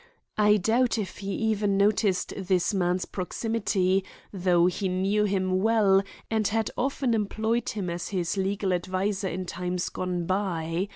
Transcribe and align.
I 0.39 0.57
doubt 0.57 0.97
if 0.97 1.19
he 1.19 1.31
even 1.33 1.77
noticed 1.77 2.33
this 2.35 2.73
man's 2.73 3.05
proximity, 3.05 4.03
though 4.33 4.65
he 4.65 4.87
knew 4.89 5.25
him 5.25 5.59
well 5.61 6.01
and 6.31 6.47
had 6.47 6.71
often 6.75 7.13
employed 7.13 7.69
him 7.69 7.87
as 7.87 8.09
his 8.09 8.35
legal 8.35 8.73
adviser 8.73 9.27
in 9.27 9.45
times 9.45 9.89
gone 9.89 10.25
by. 10.25 10.87